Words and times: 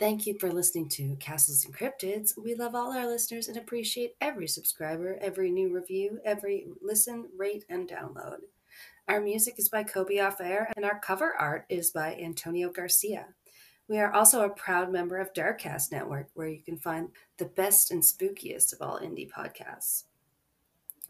Thank 0.00 0.26
you 0.26 0.38
for 0.38 0.50
listening 0.50 0.88
to 0.90 1.14
Castles 1.20 1.66
and 1.66 1.76
Cryptids. 1.76 2.32
We 2.42 2.54
love 2.54 2.74
all 2.74 2.90
our 2.90 3.06
listeners 3.06 3.48
and 3.48 3.58
appreciate 3.58 4.16
every 4.22 4.48
subscriber, 4.48 5.18
every 5.20 5.50
new 5.50 5.68
review, 5.68 6.20
every 6.24 6.68
listen, 6.80 7.26
rate, 7.36 7.66
and 7.68 7.86
download. 7.86 8.38
Our 9.08 9.20
music 9.20 9.58
is 9.58 9.68
by 9.68 9.82
Kobe 9.82 10.18
Off 10.18 10.40
Air, 10.40 10.72
and 10.74 10.86
our 10.86 10.98
cover 11.00 11.34
art 11.38 11.66
is 11.68 11.90
by 11.90 12.14
Antonio 12.14 12.70
Garcia. 12.70 13.26
We 13.88 13.98
are 13.98 14.10
also 14.10 14.40
a 14.40 14.48
proud 14.48 14.90
member 14.90 15.18
of 15.18 15.34
Darkcast 15.34 15.92
Network, 15.92 16.30
where 16.32 16.48
you 16.48 16.62
can 16.62 16.78
find 16.78 17.10
the 17.36 17.44
best 17.44 17.90
and 17.90 18.02
spookiest 18.02 18.72
of 18.72 18.80
all 18.80 19.00
indie 19.00 19.30
podcasts. 19.30 20.04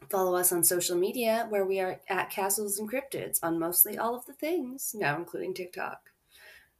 Follow 0.09 0.35
us 0.35 0.51
on 0.51 0.65
social 0.65 0.97
media, 0.97 1.45
where 1.47 1.63
we 1.63 1.79
are 1.79 2.01
at 2.09 2.29
Castles 2.29 2.77
and 2.77 2.91
Cryptids 2.91 3.39
on 3.41 3.57
mostly 3.57 3.97
all 3.97 4.15
of 4.15 4.25
the 4.25 4.33
things, 4.33 4.93
now 4.93 5.15
including 5.15 5.53
TikTok. 5.53 6.11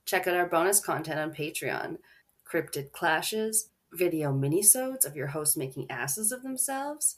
Check 0.06 0.28
out 0.28 0.36
our 0.36 0.48
bonus 0.48 0.80
content 0.80 1.20
on 1.20 1.34
Patreon 1.34 1.98
cryptid 2.52 2.92
clashes, 2.92 3.70
video 3.94 4.34
minisodes 4.34 5.06
of 5.06 5.16
your 5.16 5.28
hosts 5.28 5.56
making 5.56 5.90
asses 5.90 6.32
of 6.32 6.44
themselves, 6.44 7.18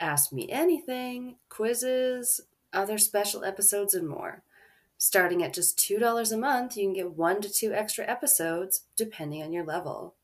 Ask 0.00 0.32
Me 0.32 0.50
Anything, 0.50 1.36
quizzes, 1.48 2.40
other 2.72 2.98
special 2.98 3.44
episodes, 3.44 3.94
and 3.94 4.08
more. 4.08 4.42
Starting 4.98 5.42
at 5.42 5.54
just 5.54 5.78
$2 5.78 6.32
a 6.32 6.36
month, 6.36 6.76
you 6.76 6.84
can 6.84 6.92
get 6.92 7.16
one 7.16 7.40
to 7.40 7.50
two 7.50 7.72
extra 7.72 8.06
episodes, 8.06 8.84
depending 8.96 9.42
on 9.42 9.52
your 9.52 9.64
level. 9.64 10.14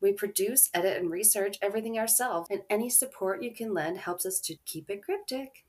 We 0.00 0.12
produce, 0.12 0.70
edit, 0.74 0.98
and 0.98 1.10
research 1.10 1.58
everything 1.62 1.98
ourselves, 1.98 2.48
and 2.50 2.62
any 2.68 2.90
support 2.90 3.42
you 3.42 3.52
can 3.52 3.72
lend 3.74 3.98
helps 3.98 4.26
us 4.26 4.40
to 4.40 4.56
keep 4.64 4.90
it 4.90 5.02
cryptic. 5.02 5.64